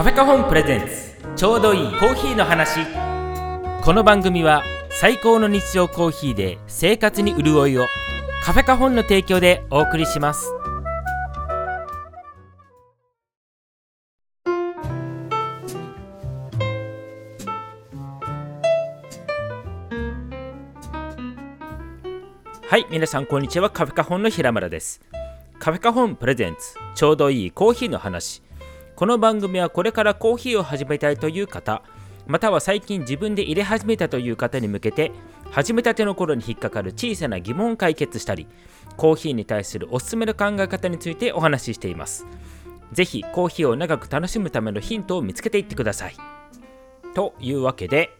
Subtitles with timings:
[0.00, 1.14] カフェカホンプレゼンツ。
[1.36, 2.86] ちょうどいいコーヒーの話。
[3.82, 7.86] この番組は最高の日常コーヒーで生活に潤いを。
[8.42, 10.54] カフェカホンの提供でお送りします。
[22.62, 23.68] はい皆さんこんにちは。
[23.68, 25.02] カフェカホンの平村です。
[25.58, 26.78] カフェカホンプレゼンツ。
[26.94, 28.42] ちょうどいいコーヒーの話。
[29.00, 31.82] この番組はこれからコーヒーを始めたいという方
[32.26, 35.10] または最近自分で入れ始めたという方に向けて
[35.50, 38.46] 始めたての頃に引っかかる小さな疑問を解決したり
[38.98, 42.26] コーヒーに対するおすすめの考え方についてお話ししています。
[42.92, 46.16] ぜひコーヒーを長く楽しむためのヒントを見つけていってください。
[47.14, 48.10] というわけで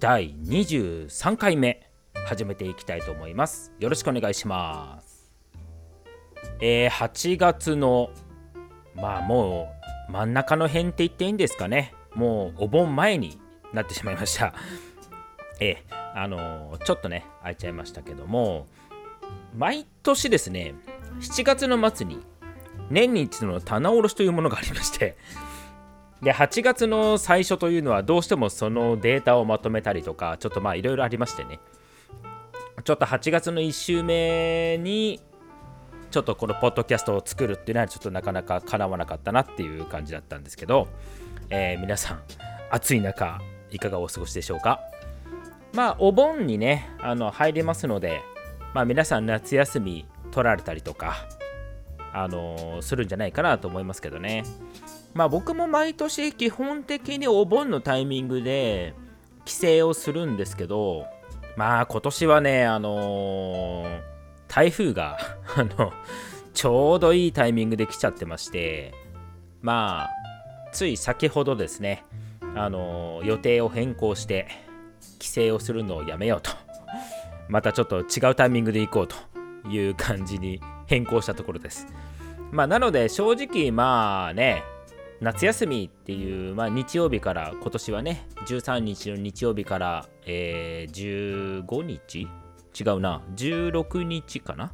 [0.00, 1.88] 第23回目
[2.26, 3.72] 始めていきたいと思います。
[3.78, 5.32] よろしくお願いします。
[6.60, 8.10] えー、8月の
[8.96, 9.73] まあもう
[10.08, 11.94] 真ん中の辺って言っていいんですかね。
[12.14, 13.38] もうお盆前に
[13.72, 14.54] なってしまいました。
[15.60, 18.66] えー、あの、ちょっとね空いちゃいましたけども。
[19.56, 20.74] 毎年ですね
[21.20, 22.20] 7月の末に
[22.90, 25.16] 年に一度の棚卸しというものがありまして。
[26.22, 31.60] で8月の最初というのはどうしてもそのデータをまとめたりとかちょっとまあいろいろありましてね。
[32.82, 35.20] ちょっと8月の1週目に
[36.14, 40.86] ちょっとこのポッドキャストを作るっていうのはちょっとなかなか叶わなかったなっていう感じだったんですけど、
[41.50, 42.20] えー、皆さん
[42.70, 43.40] 暑い中
[43.72, 44.78] いかがお過ごしでしょうか？
[45.72, 48.22] まあお盆にねあの入りますので
[48.74, 51.16] まあ皆さん夏休み取られたりとか
[52.12, 54.44] あのー、するんじゃないかなと思いますけどね。
[55.14, 58.94] まあ僕も毎年基本的にお盆のタイミングで
[59.44, 61.06] 帰省をするんですけど
[61.56, 64.13] まあ今年はね、あのー、
[64.54, 65.18] 台風が
[65.58, 65.92] あの、
[66.52, 68.94] ちょうどいいタイミングで来ちゃってまして、
[69.62, 70.10] まあ、
[70.70, 72.04] つい先ほどですね、
[72.54, 74.46] あの、予定を変更して、
[75.18, 76.52] 帰省をするのをやめようと。
[77.48, 79.16] またちょっと違うタイミングで行こうと
[79.68, 81.88] いう感じに変更したところです。
[82.52, 84.62] まあ、なので正直まあね、
[85.20, 92.28] 夏休みっていう、まあ、日曜日から今年はね13日の日曜日から、えー、15日
[92.78, 93.22] 違うな。
[93.36, 94.72] 16日かな。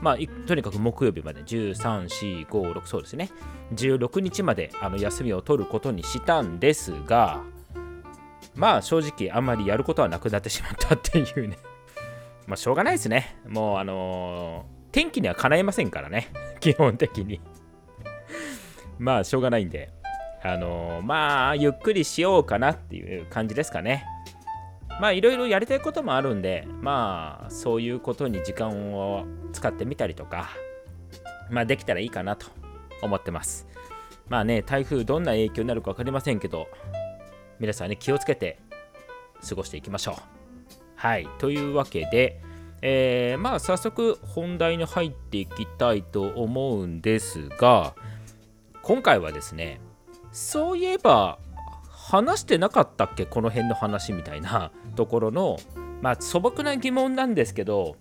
[0.00, 1.42] まあとにかく木曜日まで。
[1.44, 3.30] 13456そうですね。
[3.74, 7.42] 16日まであの休みを取ることにしたんですが
[8.54, 11.58] まあ正直あんまりやることはなくなってしまったっていうね。
[12.46, 13.36] まあしょうがないですね。
[13.48, 16.30] もうあのー、天気にはかないませんからね。
[16.60, 17.40] 基本的に。
[18.98, 19.90] まあしょうがないんで、
[20.42, 24.06] あのー、まあゆっくりしようかなっていう感じですかね。
[25.00, 30.50] まあいろいろやりたいこともあるんで、まあそういうことに時間を使ってみたりとか、
[31.50, 32.46] まあできたらいいかなと
[33.02, 33.66] 思ってます。
[34.28, 36.68] まあね、台風どんな影響になるか分かりませんけど、
[37.58, 38.58] 皆さんね、気をつけて
[39.46, 40.14] 過ごしていきましょう。
[40.96, 42.40] はい、というわけで、
[42.80, 47.94] えー、まあ早速本題に入っていきたいと思うんですが、
[48.82, 49.80] 今回はですね
[50.30, 51.38] そういえば
[52.06, 53.24] 話してなかったっけ？
[53.24, 55.56] この辺の話みたいなところの
[56.02, 57.96] まあ素朴な疑問なんですけど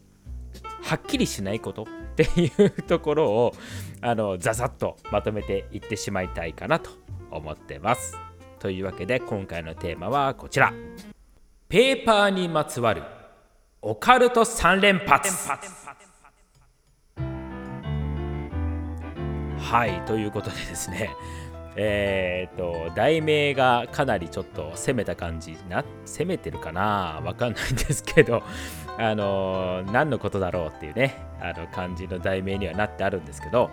[0.83, 1.83] はっきりしないこと？
[1.83, 3.53] っていうところを
[4.01, 6.91] あのザザッとまとめていってしまいたいかなと
[7.31, 8.17] 思ってます。
[8.59, 10.73] というわけで今回のテーマはこちら。
[11.69, 13.03] ペーパーにまつわる
[13.81, 15.49] オカルト3連発。
[19.57, 21.09] はいということでですね
[21.75, 27.21] えー、と題名がかなりちょっと攻めた感じな攻めてるかな？
[27.23, 28.43] わかんないんですけど
[28.97, 33.71] あの何のことだろうっていうねあの感じの題名にはなってあるんですけど、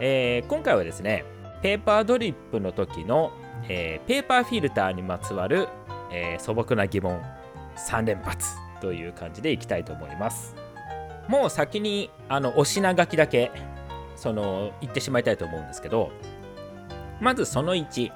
[0.00, 1.24] えー、今回はですね
[1.62, 3.32] ペーパードリップの時の、
[3.68, 5.68] えー、ペーパーフィルターにまつわる、
[6.10, 7.20] えー、素朴な疑問
[7.76, 10.54] 3連発という感じでいきたいと思います。
[11.28, 13.52] もう先にあのお品書きだけ
[14.16, 16.10] その言ってしまいたいと思うんですけど
[17.22, 18.12] まずその1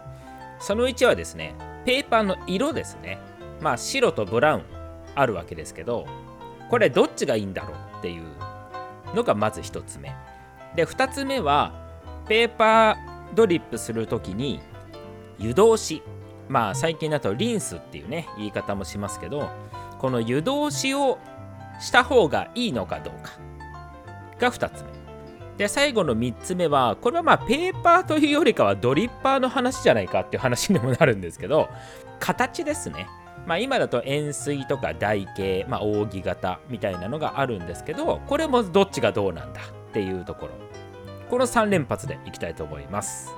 [0.59, 1.55] その1はですね
[1.85, 3.19] ペーパーの色ですね。
[3.61, 4.63] まあ白とブラウン
[5.15, 6.07] あるわけですけど
[6.69, 8.25] これどっちがいいんだろうっていう
[9.15, 10.13] のがまず1つ目。
[10.75, 11.73] で2つ目は
[12.29, 14.61] ペーパードリップする時に
[15.39, 16.03] 湯通し。
[16.49, 19.51] まあ最近だとリンスっていうね言い方もしますけど
[19.99, 21.19] この湯通しを
[21.81, 23.33] した方がいいのかどうか
[24.39, 24.96] が2つ目。
[25.57, 31.69] で最後の3つ目はこれはまあペーパーというよりかはドリッパーの話じゃないかっていう話にもなるんですけど
[32.21, 33.07] 形ですね。
[33.47, 40.53] まあ今だと円錐とか台形、まあ、扇形みたいなのがあるんですけどこれもどっちがどうなんだっていうところ。
[41.31, 43.31] この3連発でいきたいと思います。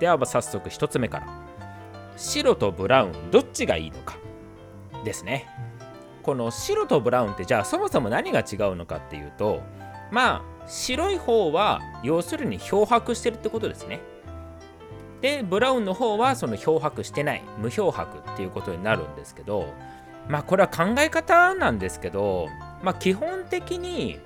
[0.00, 1.26] では早速1つ目から。
[2.16, 4.16] 白とブラウンどっちがいいのか
[5.04, 5.46] ですね。
[6.22, 9.62] この白とブラウンってじゃあそもそも何が違うのかっていうと
[10.10, 14.00] まあ白い方は要するに漂白してるってことですね。
[15.20, 19.72] でブラウンの方はその漂白してない無漂白っていうことになるんですけど
[20.28, 22.48] まあこれは考え方なんですけど
[22.82, 24.20] まあ基本的に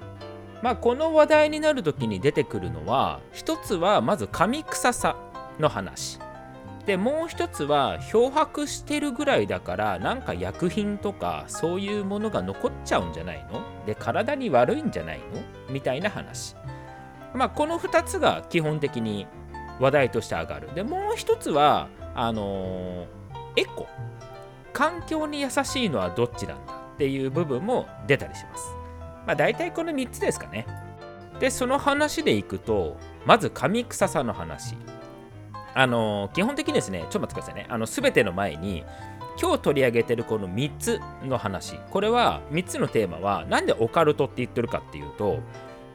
[0.63, 5.17] まあこの話題になる時に出てくるのは一つはまず紙臭さ
[5.59, 6.19] の話。
[6.91, 13.63] でもう一つは漂白してるぐらいだからなんか薬品とかそういうものが残っちゃうんじゃないの？
[13.87, 15.25] で体に悪いんじゃないの？
[15.69, 16.57] みたいな話。
[17.33, 19.29] まあこの2つが基本的に
[19.79, 20.75] 話題として上がる。
[20.75, 23.87] でもう一つはあのー、エコ。
[24.73, 28.65] 環境に優しいのはどっちなんだっていう部分も出たりします。
[29.29, 30.67] まあ大体この3つですかね。
[31.39, 34.75] でその話でいくとまず紙臭さの話。
[35.75, 38.85] あのー、基本的にですねちょっと待ってくださいねあの全ての前に
[39.41, 45.39] 今日取り上げてるこの3つの話これは3つのテーマは何でオカルトって言ってるかっていうと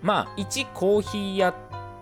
[0.02, 1.54] まあ1コーヒー屋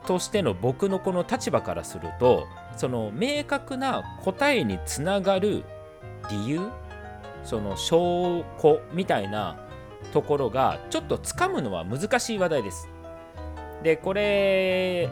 [0.06, 2.48] としての僕のこの立場からすると
[2.78, 5.64] その明確な答えにつながる
[6.30, 6.70] 理由
[7.44, 9.58] その証拠みたいな
[10.12, 12.90] ところがちょっとつかむのは難しい話題です。
[13.84, 15.10] でこれ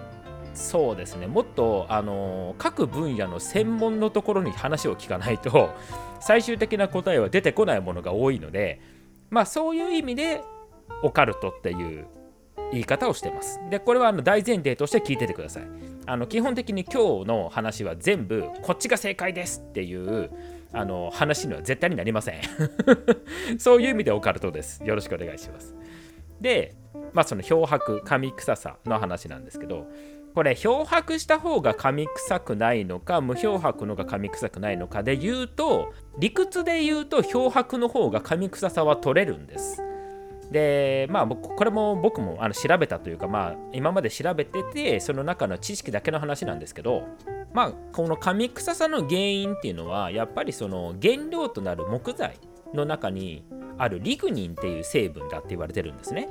[0.53, 5.69] そうですねもっとあの各分野の専門のところに話を聞かないと
[6.19, 8.81] 最終的な答えは出てこないものが多いので
[9.29, 10.43] まあそういう意味で
[11.03, 12.05] オカルトっていう
[12.71, 13.59] 言い方をしてます。
[13.69, 15.63] で、これはあの大前提として聞いててください。
[16.05, 20.31] あの基本的に今日の話は全部こっちが正解ですっていう
[20.73, 22.41] あの話には絶対になりません。
[23.59, 24.83] そういう意味でオカルトです。
[24.83, 25.75] よろしくお願いします。
[26.39, 26.75] で、
[27.13, 29.87] まあその漂白、紙臭さの話なんですけど、
[30.33, 39.81] これ漂白した方が紙臭くないのか無漂白のが紙臭くないのかで言うと理屈で言うと漂白の方が紙臭さは取れるんです。
[40.51, 47.03] でまあこれも僕もあの調べたというかまあ今まで調べててその中の知識だけの話なんですけど
[47.53, 52.37] まあこの紙臭さの原因っていうのはやっぱりその原料となる木材
[52.73, 53.45] の中に
[53.77, 56.27] あるリグニンっていう成分だって言われてるんですね。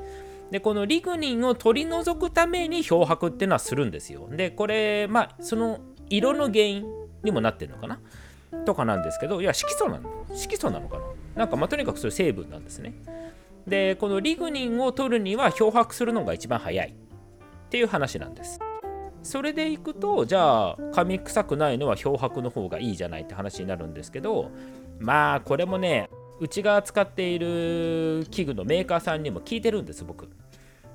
[0.50, 4.28] でこのリグニンを取り除くために漂白っていうのはするんですよ。
[4.30, 6.84] でこれまあその色の原因
[7.22, 8.00] にもなってるのかな？
[8.64, 10.26] とかなんですけどいや色素なの。
[10.34, 11.04] 色素なのかな？
[11.36, 12.94] なんかまあとにかくそういう成分なんですね。
[13.66, 16.88] でこのリグニンを取るには漂白するのが一番早い。
[16.88, 18.58] っていう話なんです。
[19.22, 24.50] それでいくとじゃあ紙臭くないのは漂白の方がいいじゃないって話になるんですけど
[24.98, 30.28] まあこれもねうちが使っている器具のメーカーさんにも聞いてるんです僕。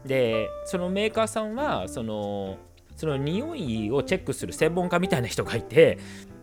[0.05, 2.57] でそのメーカーさんはその
[2.95, 5.99] その匂いをチェックする専門家みたいな人がいて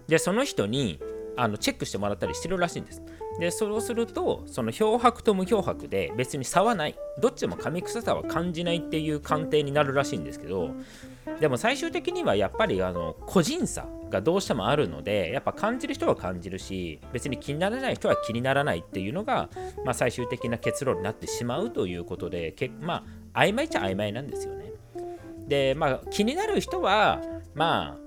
[0.09, 1.01] でその人に
[1.37, 3.03] あのチェックしてもらったりしてるらしいんです。
[3.41, 6.95] でそうするとその漂白と無漂白で別に差はない。
[7.21, 10.71] どっちも紙臭さは感じないっていう鑑定になるらしいんですけど
[11.41, 19.49] でも最終的にはやっぱりあの個人差がどうしてもあるのでやっぱ感じる人は感じるし別に気にならない人は気にならないっていうのが、
[19.85, 23.05] まあ、最終的な結論になってしまうということでけま
[23.35, 24.73] あ曖昧っちゃ曖昧なんですよね。
[25.49, 27.21] でまあ気になる人は
[27.55, 28.03] まあ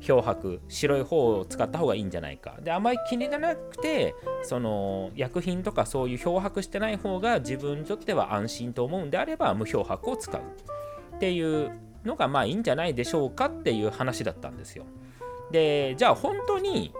[0.00, 10.40] 漂白白い方を使った方がいいんじゃないかであまり気にならなくてその薬品とかそういう漂白してない方が自分にとっては安心と思うんであれば無漂白を使う
[11.16, 11.72] っていう
[12.04, 14.84] のがまあいいんじゃないでしょうかっていう話だったんですよ
[15.50, 16.92] でじゃあ本当に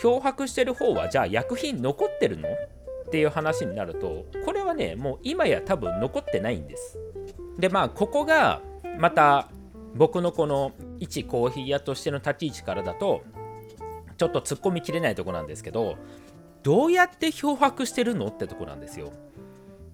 [0.00, 2.48] 漂白してる方はじゃあ薬品残ってるの？
[2.48, 6.98] っていう話になるとこれはねもう今や多分残ってないんです
[7.58, 8.62] でまあここが
[8.98, 9.50] また
[9.94, 13.22] 僕のこの一コーヒー屋としての立ち位置からだと
[14.16, 15.96] ちょっと突っ込みきれないとこなんですけど
[16.62, 18.28] どうやって漂白してるの？
[18.28, 19.12] ってとこなんですよ。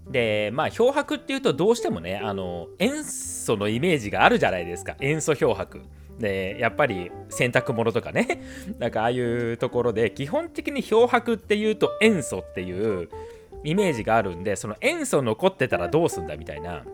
[0.09, 5.83] でまあ漂白っていうとどうしてもねあの塩素のイメージがあるじゃないですか塩素漂白。
[6.19, 8.43] でやっぱり洗濯物とかね
[8.79, 13.09] なんかああいうところで基本的に漂白っていうと塩素っていう
[13.65, 16.85] イメージがあるんでその塩素残ってたらどうすんだみたいな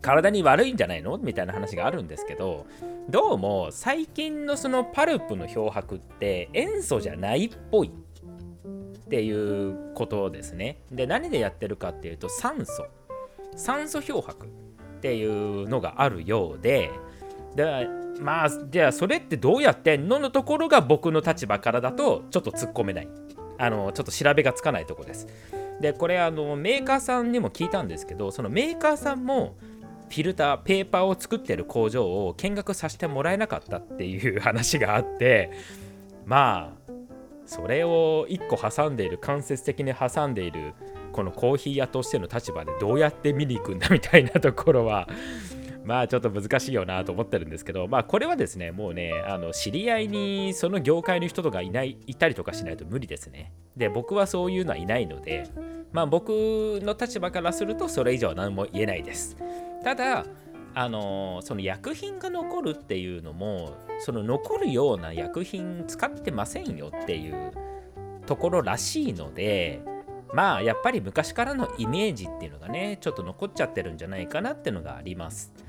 [0.00, 1.18] 体に悪いんじゃないの？
[1.18, 2.66] みたいな話があるんですけど
[3.08, 10.78] どうも最近のそのパルプの漂白って塩素じゃないっぽいっていうことですね。
[10.92, 12.86] で何でやってるかっていうと酸素。
[13.56, 14.48] 酸素漂白っ
[15.00, 16.90] ていうのがあるようで
[17.56, 17.88] で
[18.20, 23.08] まあじゃあそれってどうやってんののところが僕の立場からだとちょっと突っ込めない。
[23.60, 25.26] あのちょっと調べがつかないとこです。
[25.80, 29.56] でこれあのメーカーさんにも聞いたんですけどそのメーカーさんも
[30.08, 35.50] フィルターペーパーを作ってる工場を見学させてもらえなかったっていう話があって
[36.24, 36.92] まあ
[37.46, 40.74] それを1個挟んでいる間接的に挟んでいる
[41.12, 45.08] このコーヒー屋としての立場でどうやって見に行くんだみたいなところは
[45.88, 53.54] まあちょっと難しいよなと思ってるんですけどまあこれはですねもうねあの知り合いにその業界の人とかいないいたりとかしないと無理ですね。
[53.74, 55.48] で僕はそういうのはいないので
[55.90, 56.28] まあ僕
[56.82, 59.38] の立場からするとそれ以上は何も言えないです。
[59.82, 60.26] ただ
[60.74, 67.50] あのその薬品が残るっていうのもその残るような薬品使ってませんよっていう
[68.26, 69.80] ところらしいので
[70.34, 75.67] まあやっぱり昔からのイメージっていうのがねちょっと残っちゃってるんじゃないかなっていうのがあります。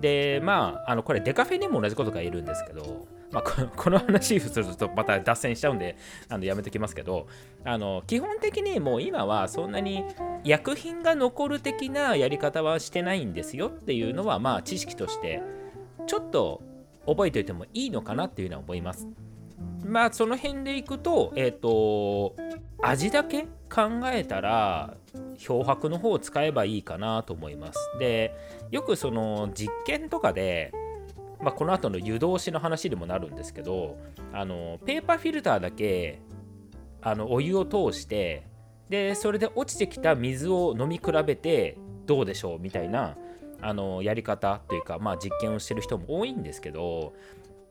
[0.00, 5.96] でまああのこれデカフェにも同じことが言えるんですけどまあ、こ の話するとまた脱線しちゃうんで
[6.28, 7.26] あのやめときますけど
[7.64, 10.04] あの基本的にもう今はそんなに
[10.44, 15.42] 薬品が残る的なやり方はしてないんですよっていうのはまあ知識として
[16.06, 16.62] ちょっと
[17.06, 19.08] 覚えておいてもいいのかなっていうのは思います。
[19.84, 22.36] まあその辺でいくとえっ、ー、と
[22.82, 24.96] 味だけ考えたら
[25.38, 27.78] 漂白の方を使えばいいかなと思います。
[27.98, 28.34] で
[28.70, 30.72] よくその実験とかで
[31.40, 33.98] まあ、この後の湯通しの話にもなるんですけど
[34.32, 36.22] あのペーパーフィルターだけ
[37.02, 38.46] あのお湯を通して
[38.88, 43.16] でそれで落ちてきた水を飲み比べてどうでしょうみたいな
[43.60, 47.14] あのやり方というか、まあ、実験をしてる人も多いんですけど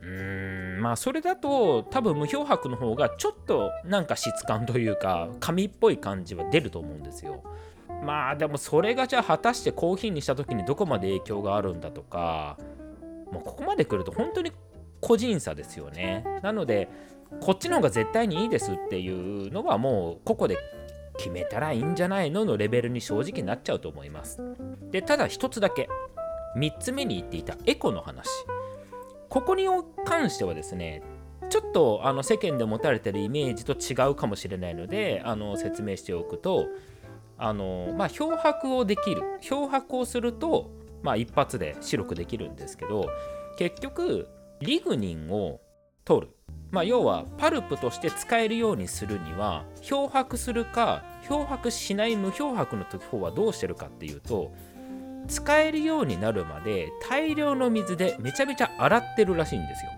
[0.05, 7.43] うんまあそれだと多分無漂白の方がちょっとなんか質感というか紙っぽい感じは出ると思うんですよ。
[8.03, 12.57] まあでもそれがじゃあ果たしてコーヒーにした時にどこまで影響があるんだとか
[13.31, 14.51] もうここまで来ると本当に
[15.01, 16.23] 個人差ですよね。
[16.41, 16.89] なので、
[17.41, 20.57] こっちの方が絶対にいいですっていうのはもうここで
[21.17, 24.41] 決めたらいいんじゃないののレベルに正直なっちゃうと思います。
[24.91, 25.89] で、ただ一つだけ、
[26.57, 28.27] 3つ目に言っていたエコの話。
[29.35, 29.67] ここに
[30.03, 31.03] 関してはですね、
[31.51, 36.65] ちょっとあの世間で持たれてるイメージと違うかもしれないのであの説明しておくと
[37.37, 40.71] あの、まあ、漂白をできる漂白をすると
[41.05, 43.07] まあ、一発で白くできるんですけど
[43.59, 44.27] 結局
[44.59, 45.61] リグニンを
[46.03, 46.33] 取る、
[46.71, 54.51] まあ、要はパルプとして使えるようにするには漂白するか漂白しない無漂白の時方はどうしてるかっていうと
[55.27, 59.91] 使えるようになるまで大量の水でめちゃめちゃ洗ってるらしいんですよ。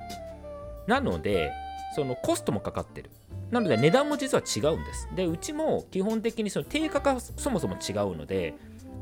[0.88, 1.52] なので
[1.96, 3.10] そのコストもかかってる。
[3.52, 5.10] なので値段も実は違うんです。
[5.16, 8.56] でうちも基本的にその定価がそもそも違うので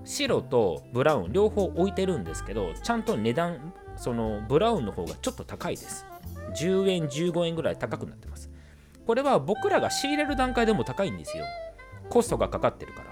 [0.04, 6.06] 白とブラウン両方置いてるんですけどちゃんと値段そのブラウンの方がちょっと高いです。
[6.56, 8.50] 10円15円ぐらい高くなってます。
[9.06, 11.46] これは僕らが仕入れる段階でも高いんですよ。
[12.10, 13.08] コストがかかってるから。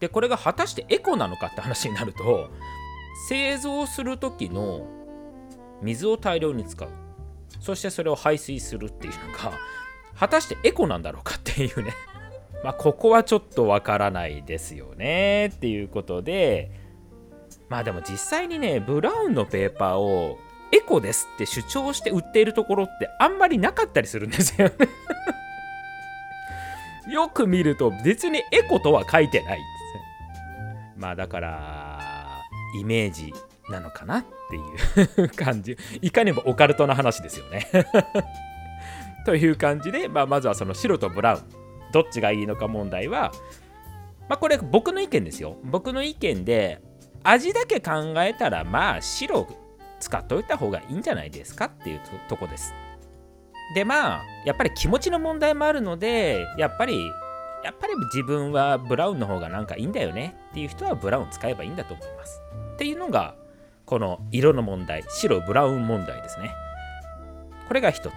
[0.00, 2.50] でこれが果たしてエコなのかって話になると
[3.28, 4.86] 製造する時の
[5.82, 6.88] 水を大量に使う。
[7.60, 9.52] そしてそれを排水するっていうのが
[10.18, 11.92] 果たしてエコなんだろうかっていうね。
[12.64, 15.46] まあ、ここはちょっとわからないですよね。
[15.54, 16.70] っていうことで
[17.68, 20.38] まあでも実際にねブラウンのペーパーを
[20.72, 24.74] エコですって主張して売っているところってあんまりなかったりするんですよね。
[27.12, 29.58] よく見ると別にエコとは書いてない。
[31.00, 32.00] まあだから
[32.78, 33.32] イメージ
[33.70, 34.56] なのかなって
[35.20, 37.66] いう感じ いかにもオカルトな話ですよね
[39.26, 41.42] という感じで、まあ、まずはその白とブラウン
[41.92, 43.32] どっちがいいのか問題は、
[44.28, 45.56] まあ、これ僕の意見ですよ。
[45.64, 46.80] 僕の意見で、
[47.22, 49.48] 味だけ考えたら、まあ、白
[49.98, 52.72] 使っといた方がいいんじゃないですかっていうとこです。
[53.74, 57.10] で、まあ、やっぱり気持ちの問題もあるので、やっぱり、
[57.64, 62.40] やっぱり自分はブラウンの方がなんかいいんだよねっていう人はブラウン使えばいいんだと思います。
[62.74, 63.34] っていうのが、
[63.84, 66.52] この色の問題、白ブラウン問題ですね。
[67.68, 68.10] これが1つ目。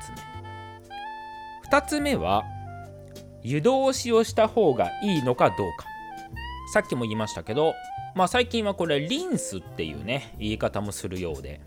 [1.70, 2.44] 2つ目は、
[3.44, 5.86] 湯通しをした方がいいのかどうか
[6.72, 7.74] さっきも言いましたけど
[8.16, 11.62] まあ最近はこれリンスっていうね言い方もするようで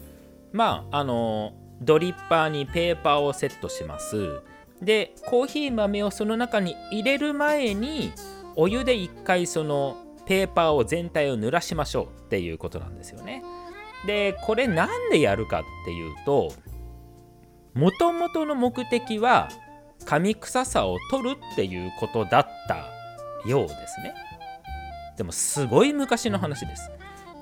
[0.53, 1.53] まああの
[1.83, 4.41] ドリッパーにペーパーをセットします
[4.83, 8.13] でコーヒー豆をその中に入れる前に
[8.57, 13.43] お湯で一回そのペーパーを全体を濡らしましょうっていうことなんですよね
[14.07, 16.53] でこれなんでやるかっていうと
[17.75, 19.49] もともとの目的は
[20.05, 22.87] 紙臭さを取るっていうことだった
[23.49, 24.15] ようですね。
[25.17, 26.91] でもすごい昔の話です。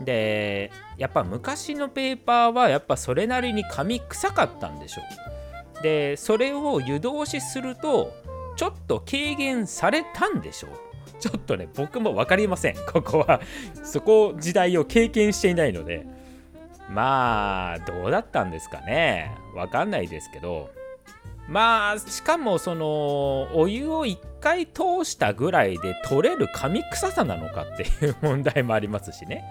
[0.01, 5.34] でやっぱ昔のペーパーはやっぱそれなりに紙臭かったんでしょう。
[5.85, 8.15] でそれを湯通しすると
[8.57, 10.71] ちょっと軽減されたんでしょう。
[11.21, 12.75] ちょっとね僕も分かりません。
[12.91, 13.43] ここは。
[13.83, 16.07] そこ時代を経験していないので。
[16.89, 19.31] まあどうだったんですかね。
[19.55, 20.71] 分かんないですけど。
[21.49, 29.45] まあしかもそのお湯を1回通したぐらいで取れる紙臭さなのかっていう問題もありますしね。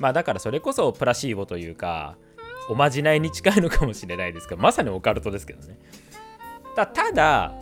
[0.00, 2.16] まあだからそれこそプラシーボというか
[2.70, 5.76] おまじないに近いのかもしれないですけどまさにオカルトですけどね。
[6.76, 7.52] ただ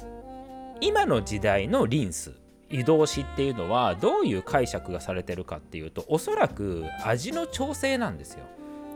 [0.81, 2.35] 今の時代のリンス
[2.69, 8.45] 湯通しっていうのはどういう解釈がされてるかっていうとおそらく味の調整なんですよ。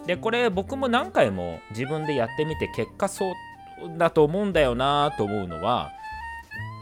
[0.07, 3.35] でこれ僕も何回も自分でやってみて結果そう
[3.97, 5.92] だと思うんだよなと思うのは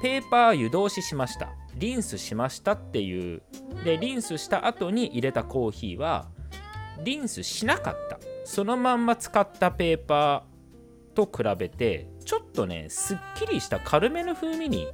[0.03, 1.51] ペーパー湯通ししました。
[1.77, 3.43] リンスしましたっていう。
[3.85, 6.27] でリンスした後に入れたコーヒーは
[7.05, 8.19] リンスしなかった。
[8.51, 14.89] そのまんま使ったペーパーと比べてちょっとねすっきりした軽めの風味に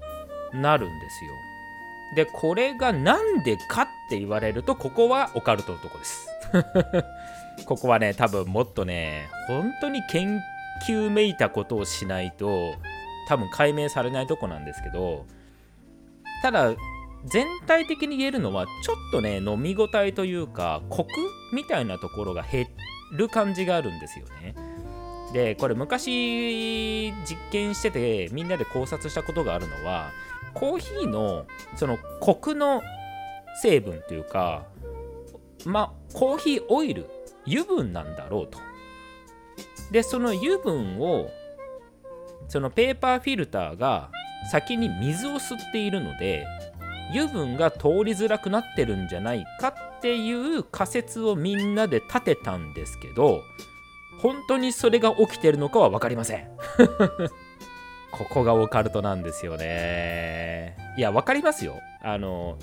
[0.53, 1.31] なるんですよ。
[2.17, 6.29] でこれが何でかって言われるとここはオカルトのとこです。
[7.65, 10.39] ここはね多分もっとね本当に研
[10.87, 12.75] 究めいたことをしないと
[13.27, 15.25] 多分解明されないとこなんですけど
[16.43, 16.75] ただ
[17.25, 21.11] 全体的に言えるのはちょっとね飲み応えというかコク
[21.55, 22.69] みたいなところが減っ
[23.13, 24.55] る感じがあるんですよね。
[25.33, 30.11] でこれ昔実験しててみんなで考察したことがあるのは
[30.55, 32.83] コーヒーのそのコクの
[33.61, 34.65] 成分というか
[35.65, 37.07] まあコーヒーオイル
[37.47, 38.59] 油分なんだろうと
[39.91, 41.29] でその油分を
[42.49, 44.11] そのペーパーフィルターが
[44.51, 46.47] 先に水を吸っているので
[47.11, 53.43] 油分が通りづらくなってるんじゃないかっていう仮説をみんなで立てたんですけど
[54.19, 56.49] 本当にそれが起きてるのかは分かりません。
[58.11, 60.77] ここがオカルトなんですよね。
[60.97, 61.75] いや分かりますよ。
[62.03, 62.57] あの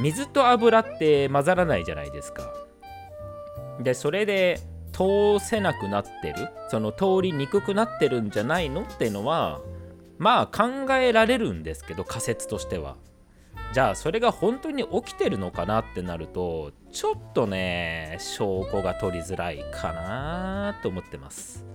[0.00, 2.52] 水と油って混ざらないじゃないですか。
[3.80, 4.60] でそれで
[4.92, 9.60] 通せなくなってるその通りにくくなってるんじゃないのっていうのは
[10.18, 12.96] まあ考えられるんですけど仮説としては。
[13.74, 21.66] じゃあそれが本当に起きてるのかなってなるとちょっとね証拠が取りづらいかなと思ってます。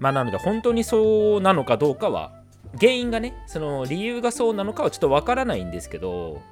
[0.00, 2.42] まあなので本当にそうなのかどうかは
[2.80, 6.42] 原因がねその理由がそうなのかはちょっとわからないんですけど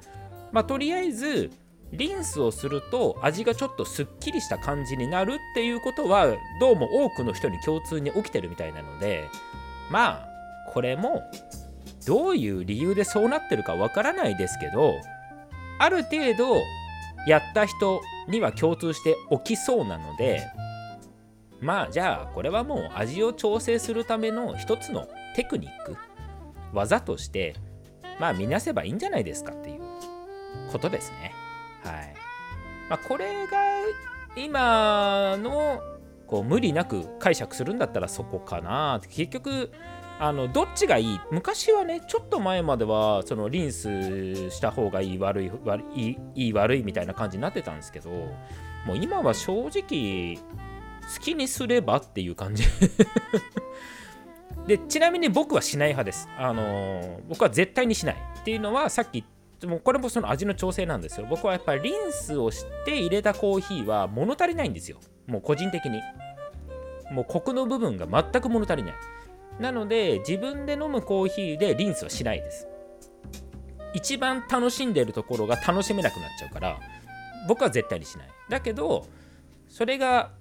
[0.53, 1.51] まあとりあえず
[1.91, 6.27] リンスをすると味がちょっとすっきりした感じになるっていうことは
[6.61, 9.27] どうも多くの人に共通に起きてるみたいなので
[9.89, 10.27] まあ
[10.71, 11.21] これも
[12.05, 14.95] どういう理由でそうなってるかわからないですけど
[15.79, 16.61] ある程度
[17.27, 20.47] やった人には共通して起きそうなので
[21.59, 25.95] まあじゃあこれはもう味を調整するための一つのテクニック
[26.73, 27.55] 技として
[28.19, 29.81] まあ見なせばいいんじゃないですかっていう
[30.71, 31.33] ことですね。
[31.83, 32.13] はい
[32.89, 33.57] まあ、これが
[34.35, 35.81] 今の
[36.27, 39.71] こう無理なく解釈するんだったらそこかな結局
[40.21, 41.19] あのどっちがいい？
[41.31, 48.11] 昔はねちょっと前まではそのリンスした方がいい悪い悪いいい悪いみたいな感じになってたんですけど
[48.85, 52.63] もう今は正直好きにすればっていう感じ。
[54.67, 56.29] でちなみに僕はしない派です。
[56.37, 59.25] あの僕は絶対にしないっていうのはさっき
[59.65, 61.25] もうこれもその味の調整なんですよ。
[61.27, 64.99] 僕はやっぱりリンスをして入れたコーヒーは物足りないんですよ。
[65.25, 65.99] もう個人的に。
[67.11, 68.93] もうコクの部分が全く物足りない。
[69.59, 72.67] なので自分で飲むコーヒーでリンスはしないです。
[73.93, 76.79] 一番楽しんでるところが楽しめなくなっちゃうから
[77.47, 78.27] 僕は絶対にしない。
[78.49, 79.05] だけど
[79.67, 80.31] それが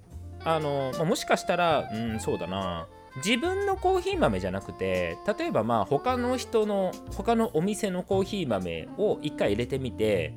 [0.44, 2.86] あの、もしかしたらうんそうだな。
[3.16, 10.32] 自分のコーヒー豆じゃなくて例えばまあ他の人の他のお店のコーヒー豆を一回入れてみて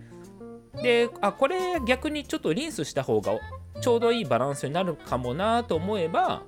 [0.82, 3.34] であこれ逆にちょっとリンスした方が
[3.80, 6.42] ちょうどいいバランスになるかもなと思えば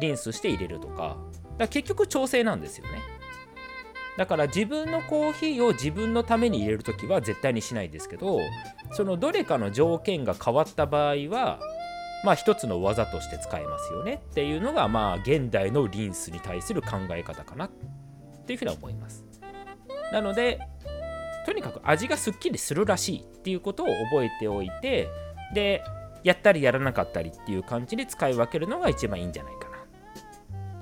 [0.00, 1.16] リンスして入れるとか。
[1.58, 3.00] だ結局調整なんですよね。
[4.16, 8.40] だから自分のコーヒーを自分のために入れるときは絶対にしないですけど
[8.90, 11.60] そのどれかの条件が変わった場合は
[12.22, 14.22] まあ一つの技として使えますよね。
[14.30, 17.70] っていうのがまあ現代のリンスに対する考え方かなっ
[18.46, 19.24] ていうふうには思います。
[20.12, 20.60] なので
[21.46, 25.08] とにかく味がすっきりするらしいっていうことを覚えておいて
[25.54, 25.82] で
[26.22, 29.61] やったりやらなかったりっていう感じで使い分けるのが一番いいんじゃないか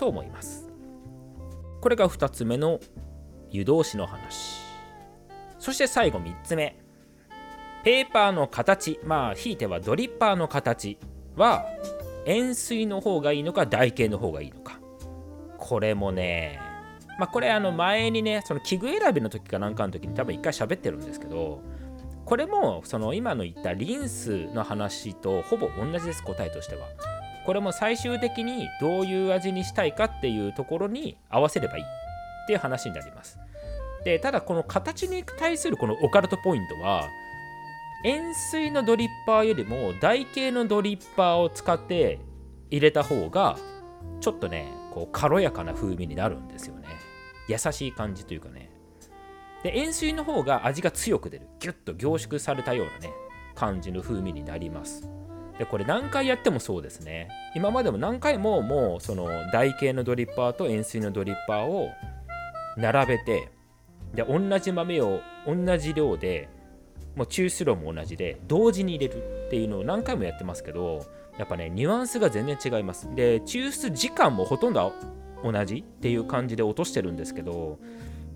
[0.00, 0.66] と思います。
[1.82, 2.80] これが2つ目の
[3.50, 4.62] 湯通しの話。
[5.58, 6.78] そして最後3つ目。
[7.84, 8.98] ペーパーの形。
[9.04, 10.98] まあひいてはドリッパーの形
[11.36, 11.66] は
[12.24, 14.80] 円錐の方がいいのか台形の方がいいのか。
[15.58, 16.58] これもね
[17.18, 21.60] まあこれあの前にねその器具選びの時かなんかの時に多分一回喋ってるんですけど
[22.24, 27.19] これもその今の言ったリンスの話とほぼ同じです答えとしては。
[27.46, 31.86] これも最終的にどういう味にしたいかっていうところに合わせればいいっ
[32.46, 33.38] ていう話になります。
[34.04, 37.08] でただこの形に対するこのオカルトポイントは
[38.04, 42.18] 円錐のドリッパーよりも台形のドリッパーを使って
[42.70, 43.58] 入れた方が
[44.20, 46.88] ちょっとねこう軽やかな風味になるんですよね。
[47.48, 48.70] 優しい感じというかね。
[49.62, 51.48] で塩水の方が味が強く出る。
[51.58, 53.12] ギュッと凝縮されたようなね
[53.54, 55.06] 感じの風味になります。
[55.60, 57.28] でこれ何回やってもそうですね。
[57.54, 61.90] 今までも何回ももうその台形のドリッパーと塩水のドリッパーを
[62.78, 63.50] 並べて
[64.14, 66.48] で同じ豆を同じ量で
[67.14, 71.04] もう抽出量も同じで同時に入れるっていうのを何回もやってますけど
[71.36, 73.14] やっぱねニュアンスが全然違います。
[73.14, 74.94] で抽出時間もほとんど
[75.44, 77.78] 同じっていう感じで落としてるんですけど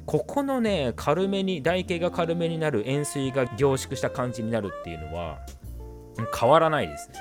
[0.04, 5.38] ここのね軽めに台形が軽めになる塩水が凝縮した感じになるっていうのは
[6.38, 7.16] 変わらないですね。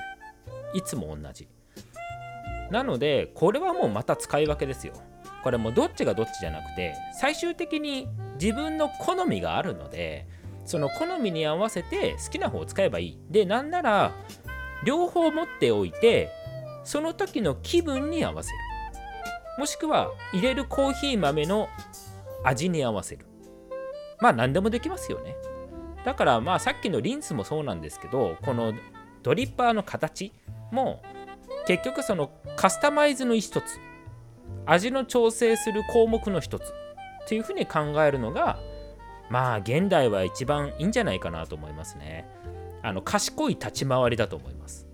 [0.74, 1.48] いつも同じ。
[2.72, 4.94] なのでこれはもうまた使い分けですよ。
[5.44, 8.08] これもどっちがどっちじゃなくて最終的に
[8.42, 10.26] 自分の好みがあるので
[10.66, 13.20] その好みに合わせて好きな方を使えばいい。
[13.30, 14.14] でなんなら
[14.86, 16.30] 両方持っておいて
[16.84, 18.58] その時の気分に合わせる。
[19.60, 21.68] もしくは入れるコーヒー豆の
[22.44, 23.26] 味に合わせる。
[24.20, 25.36] まあ何でもできますよね。
[26.06, 28.74] だからまあさっきのリンスもそうなんですけどこの
[29.22, 30.34] ドリッパーの形
[30.72, 31.02] も
[31.66, 33.80] 結局そのカスタマイズの一つ
[34.66, 38.60] 味の調整する項目の一つっていうふうに考えるのが
[39.30, 42.28] まあ現代は一番いいんじゃないかなと思いますね。
[42.82, 44.88] あの賢い立ち回りだと思います。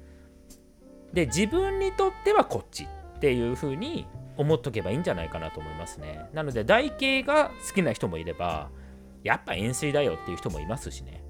[1.11, 4.05] で自分にとってはこっちっていうふうに
[4.37, 6.29] 思っとけばいいんじゃないかなと思いますね。
[6.33, 8.69] なので台形が好きな人もいれば
[9.23, 11.23] やっぱ円錐だよっていう人もいますしね。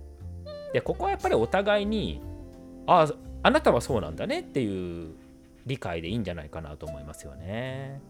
[0.73, 2.21] でここはやっぱりお互いに
[2.86, 5.13] あああなたはそうなんだねっていう
[5.65, 8.02] 理解でいいんじゃないかなと思いますよね。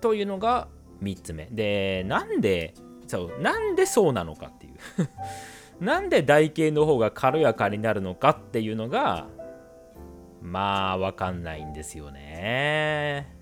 [0.00, 0.68] というのが
[1.02, 1.46] 3つ目。
[1.50, 2.74] でなんで
[3.06, 4.74] そうなんでそうなのかっていう。
[5.84, 9.28] なんで台形の方が軽やかになるのかっていうのが
[10.42, 13.37] まあわかんないんですよね。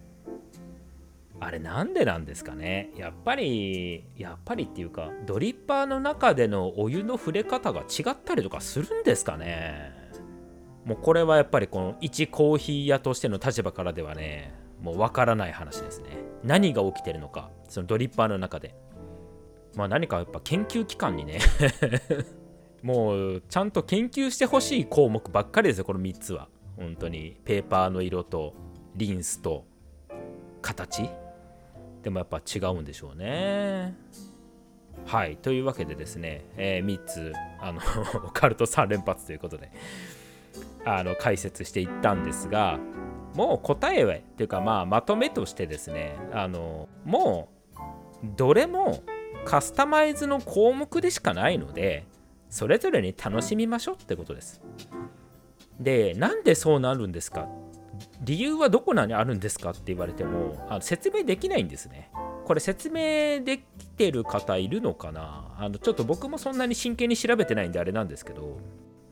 [1.39, 2.91] あれなんでなんですかね。
[2.97, 9.93] やっぱりやっぱりっていうかドリッパーの中でのお湯の触れ方が違ったりとかするんですかね。
[10.85, 16.17] もうこれはやっぱりこの一コーヒー屋としての立場からではねもうわからない話ですね。
[16.43, 18.75] 何が起きてるのかそのドリッパーの中で。
[19.75, 21.39] まあ何かやっぱ研究機関にね。
[22.83, 26.49] もうちゃんと研究してほしい項目ばっかりですよこの3つは。
[26.77, 28.55] 本当にペーパーの色と
[28.95, 29.67] リンスと
[30.63, 31.11] 形。
[32.07, 33.97] でもやっぱ違うんでしょうね。
[35.07, 35.37] はい。
[35.39, 37.81] というわけでですね、えー、3つあの
[38.25, 39.73] オカルト3連発ということで
[40.85, 42.79] あの解説していったんですが
[43.35, 47.77] もう答えはっていうかまあまとめとしてですねあのもう
[48.37, 49.03] どれも
[49.45, 52.07] カスタマイズの項目でしかないので
[52.51, 54.63] それぞれに楽しみましょうってことです。
[55.81, 57.49] でなんでそうなるんですか
[58.27, 62.11] 理由はどこにあるんですかって言われてもあの説明できないんですね。
[62.45, 65.55] これ説明できてる方いるのかな？
[65.59, 68.59] あのちょっと僕もそんなに真剣に調べてないんであれなんですけど。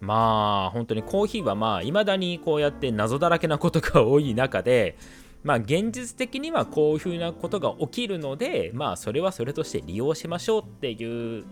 [0.00, 4.98] まあ本当にコーヒーはまあ未だにこうやって謎だらけなことが多い中で
[5.42, 11.44] まあ現実的にはこういうふうなことが起きるのでまあそれはそれとして利用しましょうっていう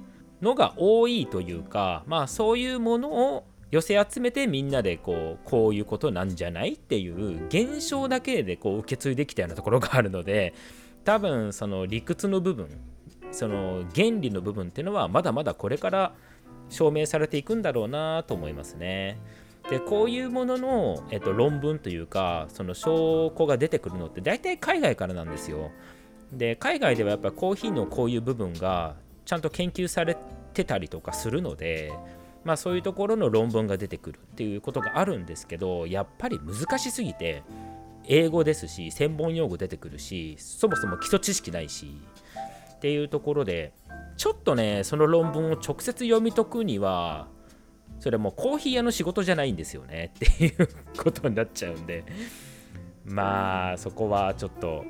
[0.42, 10.52] のが多いというかまあそういうものを寄せ集めてみんなでこうこういうことなんじゃないっていう現象だけでこう受け継いできたようなところがあるので
[11.04, 12.68] 多分その理屈の部分
[13.30, 16.12] その原理の部分っていうのはまだまだこれから
[16.68, 19.18] 証明されていくんだろうなと思いますね。
[19.70, 25.70] でこういうものの、えっと、論文というかその証拠が出てくるのって大体海外からなんですよ。
[26.30, 30.14] で海外ではやっぱコーヒーのこういう部分がちゃんと研究され
[30.52, 31.90] てたりとかするので、
[32.44, 37.42] まあ、そういうところの論文が出てくるっていうことがあるんですけどやっぱり難しすぎて
[38.04, 42.00] 英語ですし専門用語出てくるしそもそも基礎知識ないし
[42.74, 43.72] っていうところで
[44.16, 47.28] ちょっとねその論文を直接読み解くには
[48.00, 52.04] それもコーヒー屋の仕事じゃないんですよね っていうことになっちゃうんで。
[53.04, 54.84] まあそこはちょっと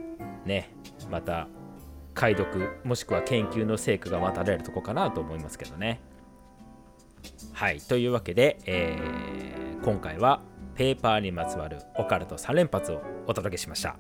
[0.45, 0.69] ね
[1.11, 1.49] また
[2.15, 6.01] 解読もしくは研究の成果が待たれるとこかなと思いますけどね。
[7.53, 7.81] はい。
[7.81, 10.41] というわけで、えー、今回は
[10.75, 13.97] ペーパーにまつわるオカルト3連発をお届けしました。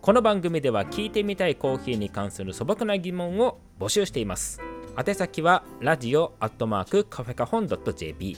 [0.00, 4.60] この番組では聞いてみたいコーヒーに関する素朴な疑問を募集しています。
[4.96, 8.36] 宛先はラジオアットマークカフェカホン .jp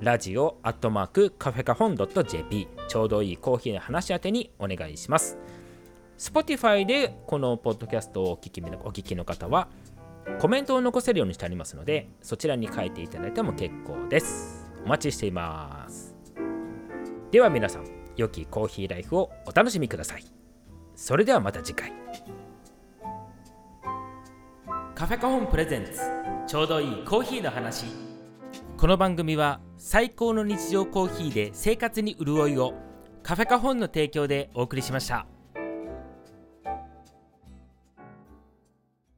[0.00, 5.38] ラジオアットマークカフェカホン .jp ちょうどいいコーヒーの話宛てにお願いします。
[6.18, 9.68] Spotify でこのポッドキャストをお聞きお聞きの方は
[10.38, 14.70] コメントを残せるようにしてありますのでそちらに書いていただいても結構です。
[14.84, 16.14] お待ちしています。
[17.30, 17.84] では皆さん
[18.16, 20.24] 良きコーヒーライフをお楽しみください。
[20.94, 21.92] それではまた次回。
[24.94, 26.00] カフェカホンプレゼンツ
[26.46, 27.86] ちょうどいいコーヒーの話。
[28.76, 32.74] この番組は最高の日常コーヒーで生活に潤いを
[33.22, 35.26] カフェカホンの提供でお送りしました。